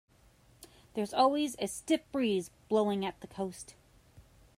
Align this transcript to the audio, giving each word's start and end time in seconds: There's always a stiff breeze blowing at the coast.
There's 0.95 1.13
always 1.13 1.55
a 1.59 1.67
stiff 1.67 2.01
breeze 2.11 2.49
blowing 2.69 3.05
at 3.05 3.21
the 3.21 3.27
coast. 3.27 3.75